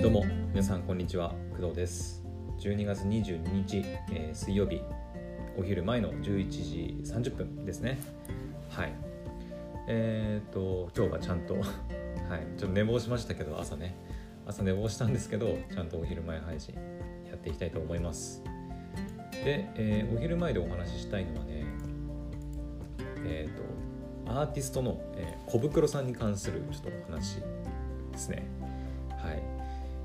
[0.00, 1.34] どうも皆さんこんにちは。
[1.50, 2.22] 工藤です。
[2.60, 3.78] 12月22日、
[4.12, 4.80] えー水曜日
[5.58, 7.98] お昼前の11時30分ですね。
[8.70, 8.92] はい。
[9.88, 11.64] えー、っと今日はちゃんと はい。
[12.56, 13.96] ちょっと寝坊しましたけど朝ね。
[14.46, 16.76] 朝寝坊したんですけどちゃんとお昼前配信
[17.28, 18.44] やっていきたいと思います。
[19.32, 21.64] で、えーお昼前でお話ししたいのはね
[23.26, 27.40] えー、とアーティストの、えー小袋さんに関するちょっとお話
[28.12, 28.46] ですね。
[29.18, 29.58] はい。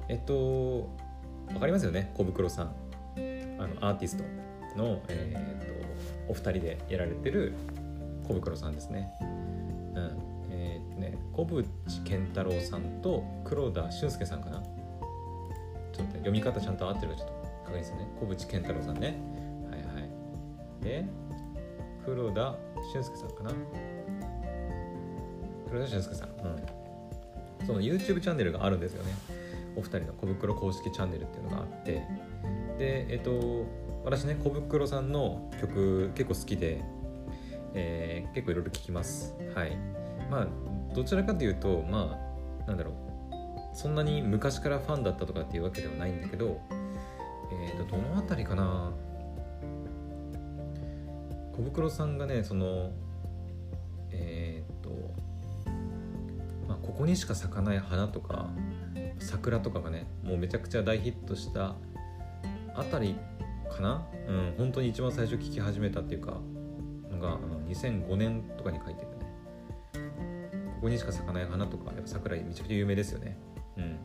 [0.09, 0.89] えっと
[1.53, 2.11] わかりますよね？
[2.15, 2.75] 小袋さん。
[3.59, 4.23] あのアーティスト
[4.77, 7.53] の、えー、とお二人でやられてる
[8.27, 9.11] 小袋さんですね。
[9.21, 9.25] う
[9.99, 10.17] ん。
[10.51, 11.65] えー、とね小渕
[12.03, 14.61] 健太郎さんと黒田俊介さんかな。
[15.93, 17.33] ちょっと、読み方ちゃんと合ってるかちょっと
[17.65, 18.07] 確認するね。
[18.19, 19.15] 小渕健太郎さんね。
[19.69, 20.83] はいはい。
[20.83, 21.05] で
[22.03, 22.55] 黒田
[22.91, 23.51] 俊介さんかな。
[25.69, 26.29] 黒田俊介さん。
[26.29, 27.65] うん。
[27.67, 29.11] その YouTube チャンネルがあるんですよね。
[29.75, 32.05] お二人の小袋公式チャンネルっていうのがあって
[32.77, 33.65] でえっと
[34.03, 36.83] 私ね小袋さんの曲結構好きで、
[37.73, 39.35] えー結構いろいろ聴きます。
[39.53, 39.77] はい。
[40.29, 40.47] まあ
[40.95, 42.17] どちらかというとま
[42.65, 42.95] あなんだろう。
[43.75, 46.59] そんなに昔からファンだったとかっていうわけではないんだけど
[47.51, 48.91] えっ、とどのあたりかな。
[51.55, 52.91] 小袋さんがねその
[54.11, 54.89] えっ、と
[56.67, 58.49] まあ、ここにしか咲かない花とか
[59.19, 61.75] 桜とかがねもうめちゃくちゃ大ヒットした
[62.75, 63.15] あたり
[63.69, 64.05] かな？
[64.27, 66.39] うん本当に一番最初聴き始めたっていうか
[67.11, 69.13] のがあの2005年とかに書いてるね。
[70.75, 73.37] ここにしか咲かない花とかやっぱ桜めちゃくちゃ有名ですよね。
[73.77, 73.99] うん。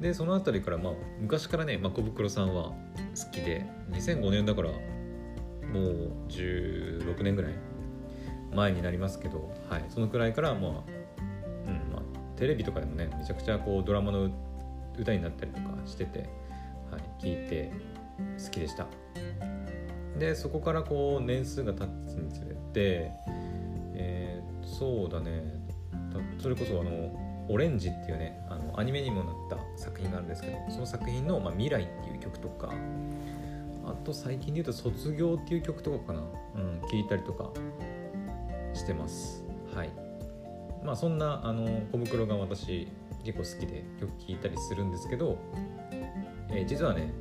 [0.00, 2.76] でそのあたりからまあ昔からね、まあ、小袋さんは好
[3.32, 4.76] きで2005年だからも
[5.80, 7.52] う16年ぐらい
[8.54, 10.82] 前になりますけど、はい、そのくらいから、まあ、
[12.36, 14.30] テレビとかでもねめちゃくちゃこうドラマの
[14.98, 16.28] 歌になったりとかしてて、
[16.90, 17.72] はい、聞いて
[18.42, 18.86] 好きでした。
[20.18, 23.12] でそこからこう年数が経つにつれて
[23.94, 25.66] えーそうだね。
[26.38, 26.90] それこそあの
[27.48, 32.72] 「オレンジ」っていうねあのアニメにもなった作品があるんですけどその作品の「まあ、未来」っていう曲とか
[33.84, 37.50] あと最近で言うと「卒業」っていう曲とかかな、うん、聞いたりとか
[38.74, 39.44] してます。
[39.74, 40.05] はい。
[40.86, 42.88] まあそんなあの小袋が私
[43.24, 45.36] 結構好きで曲聴いたりするんですけど、
[46.50, 47.12] えー実はね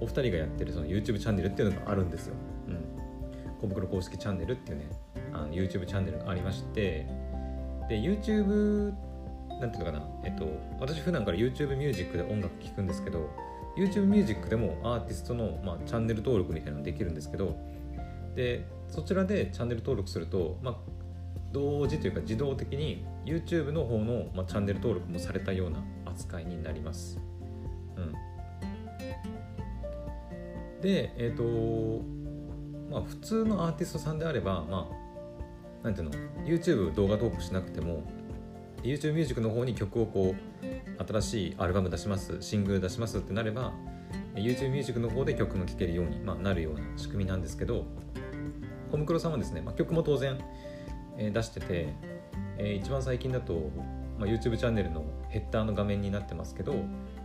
[0.00, 2.34] お二人がやってるその YouTube チャンネルっていうのがあるんですよ、
[2.68, 2.84] うん、
[3.60, 4.90] 小袋公式チャンネルっていうね
[5.32, 7.06] あの YouTube チャンネルがありまして
[7.88, 8.92] で YouTube
[9.60, 10.46] なんていうのかなえっと
[10.78, 13.28] 私普段から YouTube ミュージックで音楽聴くんですけど
[13.76, 17.56] YouTube ミュージックでもアーティストの、まあ、チャンネル登録みたいなのできるんですけど
[18.36, 20.76] でそちらでチャンネル登録すると、まあ、
[21.52, 27.18] 同時というか自動的に YouTube の方の、まあ、チャンネル登録もされたような扱いになります。
[27.96, 28.12] うん、
[30.80, 31.42] でえっ、と
[32.90, 34.88] まあ普通のアーティストさんであればま
[35.82, 36.14] あなんていうの
[36.44, 38.02] ？YouTube 動画投稿しなくても
[38.82, 43.72] YouTube ミュージックの方に曲をこう新しいアルバム出しますシングル出しますってなれば
[44.34, 47.86] YouTube ミュージックの方で曲が聴けるように、まあ、なるような仕組みなんですけど
[48.90, 50.38] コムクロさんはですね、まあ、曲も当然、
[51.18, 51.94] え出してて、
[52.56, 53.70] え一番最近だと、
[54.18, 56.74] まあ、YouTube チャンネルのヘッダーの画面になってますけど、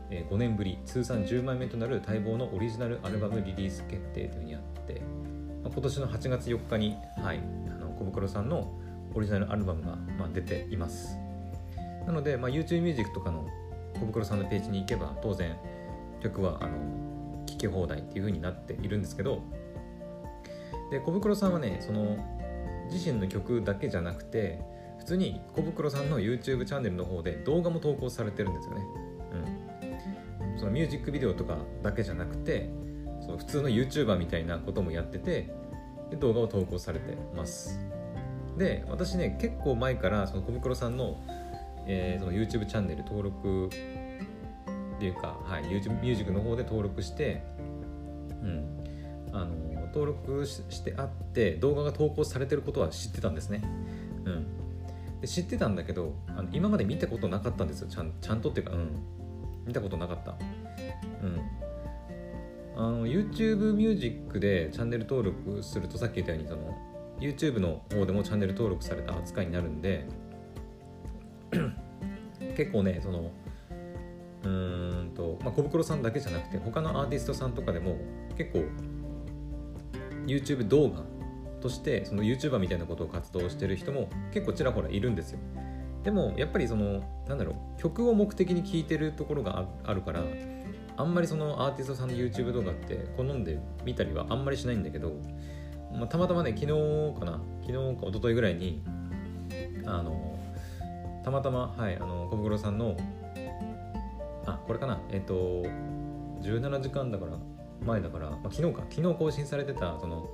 [0.10, 5.02] え5年ぶり通算10枚目となる待望のオリジナルアルバムリリース決定というふうにあって、
[5.64, 7.40] まあ、今年の8月4日に、はい、
[7.70, 8.74] あの小袋さんの
[9.16, 11.18] オリジナルアルバムが、まあ、出ています。
[12.06, 13.48] なので、まあ、YouTube ミュージックとかの
[14.00, 15.56] 小袋さんのページに行けば当然
[16.22, 19.42] 曲はあの聴き放題っていう風になっているんですけど
[20.92, 22.18] で小袋さんはねその
[22.94, 24.62] 自身の曲だけじゃなくて
[25.00, 28.82] 普通に小袋さんの YouTube チャンネルの方で動画も投稿されてるんですよね、
[30.52, 32.70] うん、そのミュージックビデオとかだけじゃなくて
[33.22, 35.54] その普通の YouTuber みたいなこともやってて
[36.10, 37.80] で動画を投稿されてます。
[38.58, 41.20] で私ね結構前からその小袋さんの,、
[41.88, 47.44] えーその YouTube チャンネル登録っていうか、はい、YouTube ミュージックの方で登録して、
[48.42, 48.83] うん、
[49.34, 53.64] あの登録してあって動画が投稿されてることは知ってたんですね、
[54.26, 54.46] うん、
[55.22, 57.88] で知ってたんだけどあの今まで見たことなかったんですよ。
[57.88, 58.90] ちゃんちゃんとっていうか、うん、
[59.66, 60.36] 見たことなかった、
[61.24, 61.42] うん、
[62.76, 66.78] あの YouTube ミュージックでチャンネル登録するとさっき言ったようにその
[67.20, 70.06] YouTube の方でもチャンネル登録された扱いになるんで
[72.56, 73.32] 結構ねその
[74.44, 77.98] うんと、まあ、小袋さんだけじゃなくて他のアーティストさんとかでも
[78.38, 78.66] 結構
[80.26, 81.04] YouTube 動画
[81.62, 85.40] としてその YouTuber みたいなことを活動してる人も結構ちらほらいるんですよ。
[86.04, 90.24] でもやっぱりそのなんだろう曲を目的に聴いてるところがあるから
[90.98, 95.14] あんまりそのアーティストさんの YouTube 動画って好んで見たりはあんまりしないんだけど、
[95.94, 98.84] まあ、たまたまね昨日かな昨日か一昨日ぐらいに
[99.86, 100.38] あの
[101.24, 102.98] たまたまはいあの小袋さんの
[104.46, 105.64] あこれかなえっ、と
[106.42, 107.38] 17時間だから
[107.84, 108.84] 前だから、まあ、昨日か。
[108.90, 110.30] 昨日更新されてたその、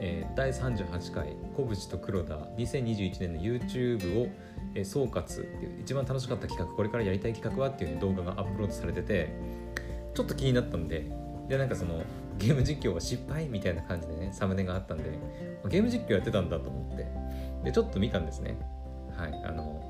[0.00, 4.28] えー、第38回「小渕と黒田2021年の YouTube を、
[4.74, 9.30] えー、総括」っていう一番楽しかった企画これからやりたい企画はっていう、動画がアップロードされてて
[10.14, 11.10] ちょっと気になったんで
[11.48, 12.02] でなんかその
[12.38, 15.04] ゲーム実況は失敗みたいな感じでねサムネがあったんで
[15.68, 17.06] ゲーム実況やってたんだと思って
[17.64, 18.58] でちょっと見たんですね。
[19.16, 19.80] はいあの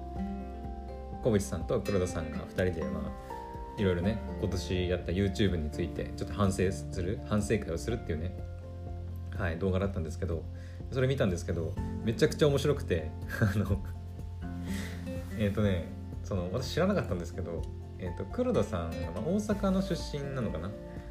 [1.22, 3.33] 小渕さんと黒田さんが2人でまあ
[3.76, 8.36] いろいろね今年やった YouTube についてちょっと反省する反省会をするっていうね
[9.36, 10.44] はい動画だったんですけど
[10.92, 11.74] それ見たんですけど
[12.04, 13.10] めちゃくちゃ面白くて
[13.40, 13.82] あの
[15.38, 15.88] えっ、とね
[16.22, 17.62] その私知らなかったんですけど、
[17.98, 20.70] えーと、黒田さんが、まあ、大阪の出身なのかな？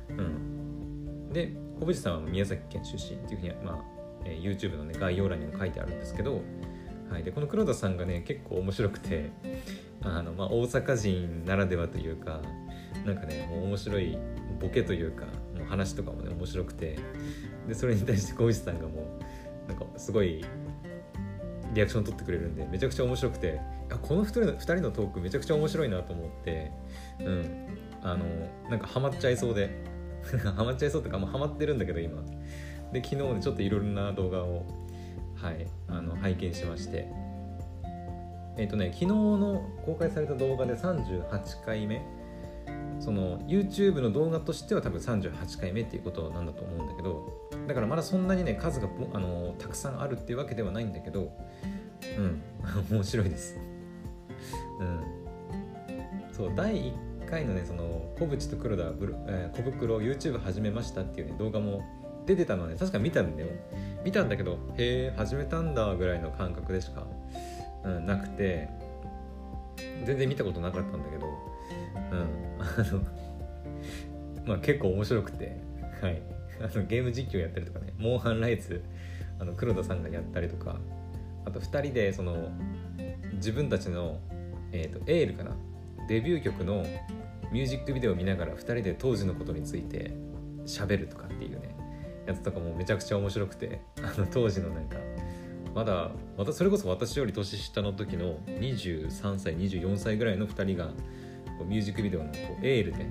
[0.10, 1.30] うん。
[1.32, 3.78] で小渕さんは宮崎県出身っていうふうに、まあ
[4.26, 6.42] えー、YouTube の、ね、概要欄にも書いてあるんですけど、
[7.10, 9.32] はい、でこの黒田さんがね結構面白くて
[10.06, 12.42] あの、まあ、大阪人ならではというか
[13.06, 14.18] なんかねもう面白い
[14.60, 17.00] ボケというかもう話とかもね面白くて
[17.68, 19.20] でそれに対して小石さんがも
[19.68, 20.44] うなんかすごい
[21.74, 23.60] リアクション取ってくれるんでめちゃくちゃ面白くて
[23.90, 26.72] あこの2人の ,2 人のトークめちゃくちゃ面白いなと思って
[27.20, 27.64] うん。
[28.04, 28.26] あの
[28.70, 29.70] なんかハマっちゃいそうで
[30.56, 32.22] ハマっちゃいそうっていうかもうハマってるんだけど今。
[32.92, 34.66] で昨日ねちょっといろんな動画を
[35.36, 37.08] はいあの拝見しまして。
[38.58, 42.06] えっ、ー、とね昨日の公開された動画で38回目
[43.00, 51.34] その YouTube の動画としては多分38回目っていうことなんだと思うんだけどだからまだそんなにね数があのたくさんあるっていうわけではないんだけど
[52.18, 52.42] うん
[52.92, 53.58] 面白いです。
[54.80, 55.04] うん。
[56.32, 57.84] そう第1回のねその
[58.18, 61.84] 小渕と黒田ブル、えー、小袋 YouTube 始めましたっていうね動画も
[62.26, 63.50] 出てたのね確か見たんだよ。
[64.04, 67.06] 見たんだけどへえ始めたんだぐらいの感覚でしか
[67.84, 68.70] うん、なくて
[70.06, 73.02] 全然見たことなかったんだけど、うん、あの
[74.46, 75.58] まあ結構面白くて、
[76.02, 76.22] はい、
[76.60, 78.84] あのゲーム実況やったりとかねモンハンライツ
[79.40, 80.80] あの黒田さんがやったりとか
[81.46, 82.50] あと2人でその
[83.34, 84.20] 自分たちの、
[84.72, 85.56] えーと、エールかな
[86.08, 86.86] デビュー曲の
[87.52, 90.14] ミュージックビデオを見ながら2人で当時のことについて
[90.66, 91.76] 喋るとかっていうね
[92.26, 94.98] やつとかもめちゃくちゃ面白くてあの当時のなんか
[95.74, 100.90] まだまたそれこそ私より年下の時の23歳24歳ぐらいの2人が
[101.66, 103.08] ミュージックビデオのこうエールで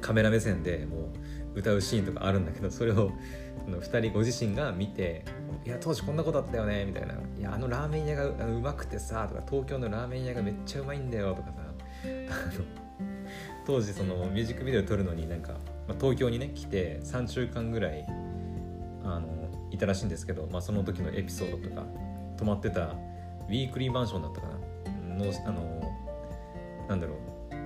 [0.00, 1.12] カメラ目線でも
[1.54, 3.12] う歌うシーンとかあるんだけどそれを
[3.68, 5.24] 2人ご自身が見て
[5.64, 11.64] 「いや当時こんなことあったよね」みたいな「いやあのラーメン屋がうまくてさ」とか「東京のラーメン屋がめっちゃうまいんだよ」とかさ。
[13.66, 15.52] 当時そのミュージックビデオ撮るのになんか、
[15.88, 18.04] まあ、東京にね来て3週間ぐらい
[19.02, 19.43] あの
[19.74, 21.84] いたらしいんですけど、まあ、その時のエピソードとか
[22.36, 22.94] 泊まってた
[23.48, 24.54] ウィークリーマンションだったかな。
[25.14, 25.94] のあの
[26.88, 27.14] なんだろ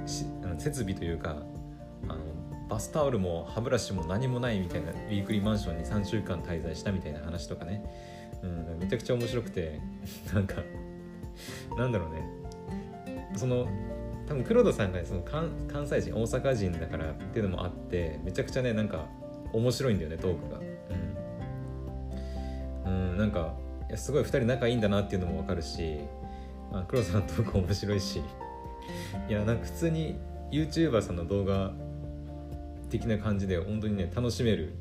[0.05, 0.26] うし
[0.58, 1.37] 設備というか
[2.08, 2.19] あの
[2.69, 7.82] バスタオルも歯ブラシも何もないみたいなウィークリーマンションに3週間滞在したみたいな話とかね、
[8.43, 9.81] うん、めちゃくちゃ面白くて
[10.34, 10.56] なんか
[11.76, 12.22] なんだろうね。
[13.37, 13.69] その
[14.26, 15.50] 多分黒田さんが、ね、その関
[15.86, 19.06] 西人大阪人だからっていうのもあってめちゃくちゃねなんか
[19.55, 20.68] 面白いんだよねトークが。
[23.19, 23.55] なんか
[23.89, 25.98] いやすごい2人仲いいんだなっていうのも分かるし、
[26.72, 28.22] あ、黒さんとか面白いし。
[29.29, 30.17] いやなんか普通に
[30.51, 31.72] YouTuber さんの動画
[32.89, 34.72] 的な感じで本当にね楽しめる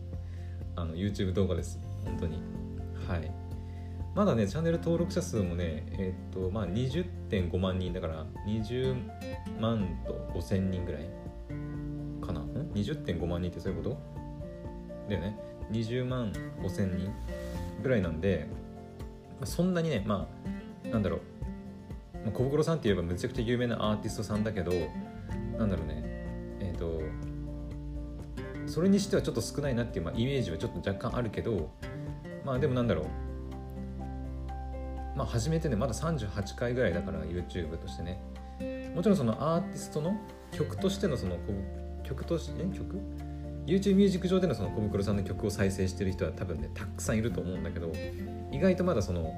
[0.77, 1.79] あの YouTube 動画です。
[2.05, 2.41] 本当に。
[3.07, 3.31] はい。
[4.15, 8.95] まだねチャンネル登録者数もねえ、っとまあ20.5万人だから20
[9.59, 11.03] 万と5000人ぐらい
[12.25, 12.41] かな
[12.73, 13.97] ?20.5 万人ってそういうこと？
[15.09, 15.37] だよね。
[15.71, 17.13] 20万5000人。
[17.81, 18.47] ぐらいなんで
[19.39, 20.27] まそんなにねま
[20.85, 21.19] あなんだろう。
[22.33, 24.71] 小袋さんって言えばめちゃくちゃ有名なアーティストさんだけど
[25.57, 26.03] なんだろうね。
[26.59, 27.01] えっ、ー、と
[28.65, 31.71] それにしてはちょっと少ないなっていう、まあ、イメージはちょっと若干あるけど
[32.43, 33.05] まあでもなんだろう。
[35.15, 38.19] まあ初めてねまだ38回ぐらいだから YouTube としてね。
[38.93, 40.19] もちろんそのアーティストの
[40.51, 41.37] 曲としてのその
[42.03, 42.99] 曲として曲？
[43.67, 47.91] YouTube ミュージック上でのその小袋さんの曲を再生してる人は多分ねたくさんいると思うんだけど
[48.49, 49.33] 意外とまだその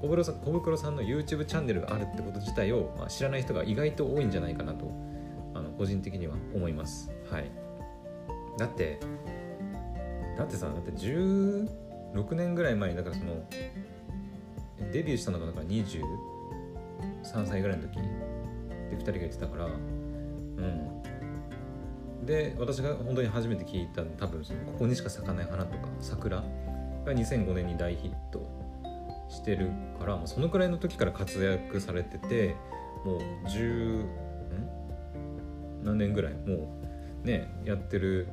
[0.00, 4.90] 小袋さん小袋さんの YouTube チャンネルがあるってこと自体を、まあ、知らない人が意外と多いんじゃないかなと
[5.54, 7.10] あの個人的には思います。
[7.30, 7.50] はい。
[8.58, 8.98] だって
[10.38, 11.68] だってさだって16
[12.34, 13.44] 年ぐらい前だからその
[14.92, 16.02] デビューしたのがなんか23
[17.24, 21.02] 3歳ぐらいの時で2人が言ってたからうん。
[22.26, 26.44] で私が本当に初めて聞いた多分そのここにしか咲かない花とか桜が
[27.12, 28.44] 2005年に大ヒット
[29.28, 32.56] してるからもうそのくらいの時から活躍されてて
[33.04, 34.04] もう10
[35.84, 36.32] 何年ぐらい？
[36.34, 36.80] も
[37.24, 38.28] うねやってる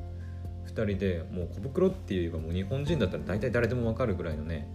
[0.66, 4.66] 2人でもう小袋っていうかもう日本人だったら大体誰でも分かるぐらいのね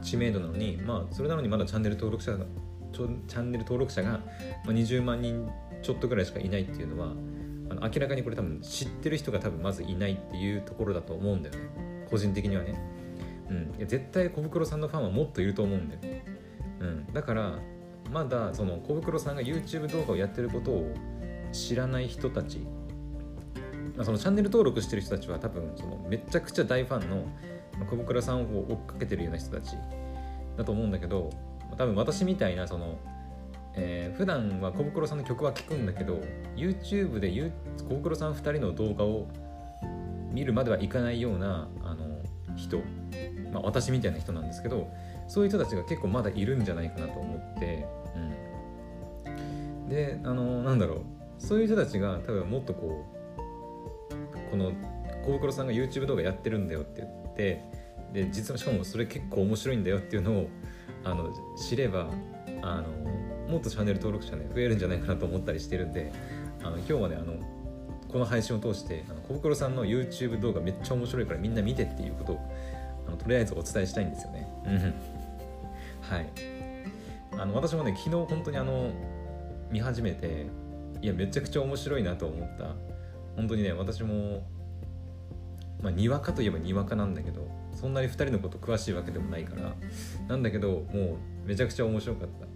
[0.00, 2.46] 知名度なのにまあそれなのにまだチャンネル登録者が
[2.92, 4.20] チャンネル登録者が
[4.66, 5.50] 20万人
[5.82, 7.12] ちょっとぐらいしかいないっていうのは
[7.72, 12.06] あの明らかにこれ多分知ってる人が多分まずいないっていうところだと思うんだよね。
[12.10, 12.78] 個人的にはね、
[13.48, 16.00] うん、いや絶対小袋さんのファンはもっといると思うんだよ、
[16.80, 17.58] うん、だから
[18.12, 20.92] まだその小袋さんが YouTube 動画をやってることを
[21.52, 22.66] 知らない人たち、
[24.02, 27.26] そのチャンネル登録してる人たちは多分そのめちゃくちゃ大ファンの
[27.88, 29.76] 小袋さんを追っかけてるような人たち
[30.58, 31.30] だと思うんだけど
[31.78, 32.98] 多分私みたいなその、
[33.74, 36.20] えー、普段は小袋さんの曲は聴くんだけど
[36.56, 37.30] YouTube で
[37.88, 39.28] 小袋さん2人の動画を
[40.30, 42.06] 見るまではいかないようなあの
[42.56, 42.78] 人、
[43.52, 44.90] まあ、私みたいな人なんですけど
[45.28, 47.86] そういう人たちが結構まだいるんじゃないかなと思って、
[49.26, 51.22] うん、であのなんだろう。
[51.42, 54.72] そういう人たちが多分もっとこうこの
[55.24, 57.64] 小袋さんが YouTube 動画やってるんだよって言って
[58.12, 60.48] で実はしかもそれ結構面白いんだよっていうのを
[61.02, 62.10] あの知れば
[62.62, 62.84] あの
[63.52, 66.10] もっとチャンネル登録者ね増えるんじゃないかなと思ったりしてるんで
[66.62, 67.34] あの今日はねあの
[68.08, 72.52] この配信を通してあの小袋さんの YouTube 動画めっちゃ面白いからみんな見てっていうことを
[73.06, 74.48] あのとりあえずお伝えしたいんですよね。
[76.00, 76.26] はい。
[77.38, 78.90] あの私もね昨日本当にあの
[79.70, 80.46] 見始めて
[81.00, 82.74] いやめちゃくちゃ面白いなと思った。
[83.36, 84.46] 本当にね私も
[85.82, 89.74] まあにわかといえばにわかなんだけどそんなに2人のこと詳しいわけでもないから
[90.28, 92.51] なんだけどもうめちゃくちゃ面白かった。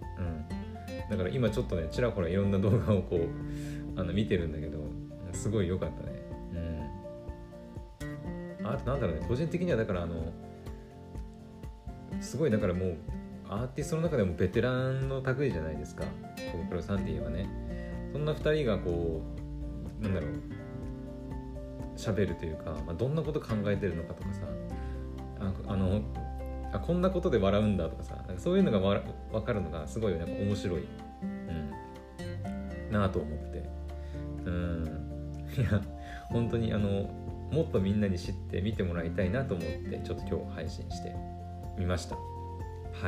[1.09, 4.79] だから今ちょっとねちらほらいろんな動画をこうあの見てるんだけど
[5.31, 6.11] すごい良かったね。
[8.61, 8.67] うん。
[8.67, 10.31] あとなんだろうね個人的にはだからあの
[12.19, 12.97] すごいだからもう
[13.49, 16.03] アーティストの中でもベテランの類じゃないですか。
[16.51, 17.47] コブプロさんって言えばね。
[18.11, 19.21] そんな2人がこ
[20.01, 20.31] うなんだろう
[21.95, 24.41] 喋るというか、まあ、どんなこと考えてるのかとかさ
[25.67, 26.01] あの
[26.73, 30.87] あこんなことで笑うんだとかさかそういうのがわ分かるのがすごいなんか面白い、
[31.23, 33.69] うん、なあと思って。
[34.45, 35.03] うん。
[35.57, 35.81] いや
[36.29, 37.09] 本当にあの
[37.51, 41.15] もっとみんなに知って見てもらいたいなと思ってちょっと今日配信して
[41.77, 42.15] みました。
[42.15, 42.21] は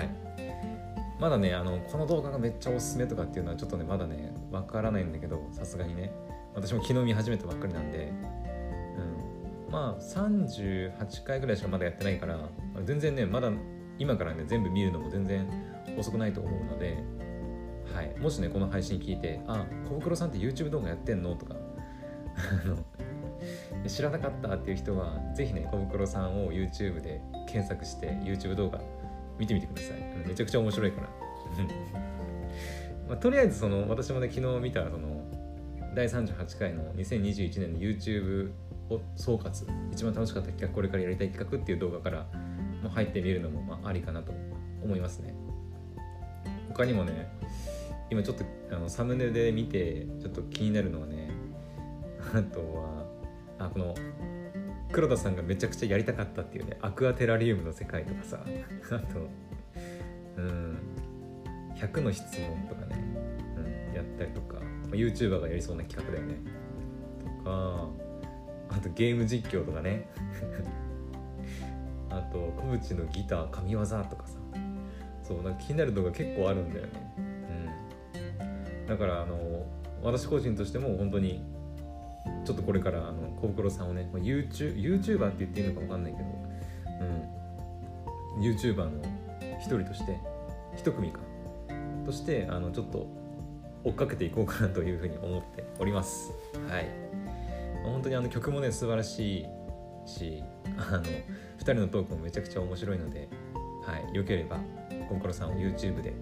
[0.04, 0.10] い。
[1.20, 6.12] まだねあのこの動画がめっちゃおすすめとかっていうのはちょっとねまだねわからないんだけどさすがにね。
[6.56, 8.12] 私も昨日見始めたばっかりなんで、
[9.70, 12.40] まあ38回ぐらいしかまだやってないから
[12.86, 13.52] 全然ねまだ
[13.98, 15.48] 今からね全部見るのも全然
[15.98, 16.98] 遅くないと思うので、
[17.94, 21.56] はい、もしねこの配信聞いて「あ小袋さんって YouTube 動画やってんの?」とか
[23.88, 28.82] 知らなかったっていう人は是非ね小袋さんを YouTube で検索して YouTube 動画
[29.38, 31.10] 見てみてくださいめちゃくちゃ面白いから
[33.08, 35.24] まあ、とりあえずその私もね昨日見たその
[35.96, 38.52] 第38回の2021年の YouTube
[39.16, 39.50] 総括。
[39.92, 42.26] 一番楽しかった企画これからやりたい企画っていう動画から
[42.82, 44.32] も入ってみるのもまあありかなと
[44.84, 45.34] 思いますね。
[46.70, 47.30] 他にもね
[48.10, 51.30] 今ちょっとあのサムネで見てちょっと気になるのはね
[52.34, 53.06] あとは
[53.60, 53.96] あこの
[54.92, 58.44] 黒田さんがめちゃくちゃやりたかったっていうねアクアテラリウムの世界とかさ
[58.92, 59.28] あと
[60.38, 60.78] うん
[61.80, 63.04] 100の質問とかね、
[63.90, 64.58] うん、やったりとか、
[64.92, 66.36] YouTuber がやりそうな企画だよね。
[67.20, 67.88] とか
[68.70, 70.08] あとゲーム実況とかね。
[72.10, 74.40] あと小渕のギター神業とかさ。
[75.24, 76.92] そうなんか気になる動画結構あるんだよね。
[77.18, 78.88] うん。
[78.88, 79.66] だからあの
[80.02, 81.44] 私個人としても本当に
[82.46, 86.26] ちょっとこれからあの小袋さんをね、YouTube YouTuber って言っていいのか分かんないけど、
[88.38, 89.04] うん、YouTuber の
[89.60, 90.18] 一人として
[90.76, 91.20] 一組か。
[92.06, 93.08] としてあのちょっと
[93.84, 96.32] 追っかけていこうかなというふうに思っております。
[96.68, 97.09] はい。
[97.90, 99.46] 本当にあの曲もね素晴らしい
[100.06, 100.44] し
[100.78, 101.12] あの2
[101.62, 103.30] 人のトークもめちゃくちゃ面白いので、
[103.84, 104.60] はい、よければ
[105.10, 106.14] 小袋さんを YouTube で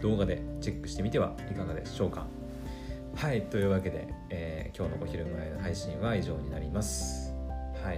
[0.00, 2.26] 動画でチェックしてみてはいかがでしょうか。
[3.14, 7.34] はいというわけで、えー、今日のお昼前の配信は以上になります。
[7.84, 7.96] はい。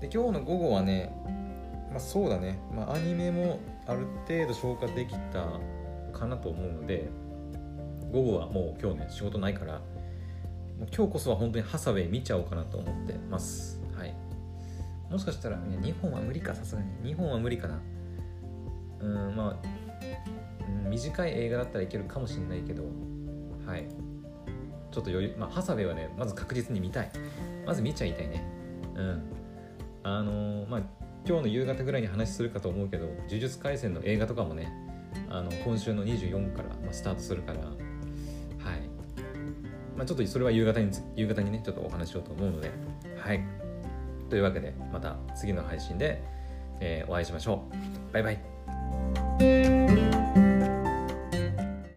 [0.00, 1.12] で今日の午後はね
[1.90, 5.46] まあそうだね、まあ、アニメもある程度消化できた
[6.12, 7.08] かなと思うので
[8.12, 9.80] 午後はもう今日ね仕事ないから
[10.78, 13.80] 今日こそは本当にハサウェイ見ちゃおうかなと思ってます。
[13.96, 14.14] はい。
[15.10, 17.10] もしかしたら、ね、日本は無理かさすがに。
[17.10, 17.80] 日本は無理かな。
[19.00, 22.84] うんまあ短い映画だったらいけるかもしれないけど。
[23.66, 23.86] はい。
[24.90, 27.10] ちょっと余裕まあハサウェイはねまず確実に見たい。
[27.66, 28.44] まず見ちゃいたいね。
[28.96, 29.22] うん。
[30.02, 30.80] あのー、まあ
[31.26, 34.70] 今日の夕方ぐらいに話するかと思うけど「呪術廻戦」の映画とかもね
[35.30, 37.60] あの今週の24から、まあ、スタートするから。
[39.96, 42.70] まあちょっとそれは夕方に夕方にねちょっとお話しようと思うので
[43.18, 43.40] はい。
[44.30, 46.22] というわけでまた次の配信で、
[46.80, 47.64] えー、お会いしましょ
[48.10, 48.12] う。
[48.12, 50.13] バイバイ。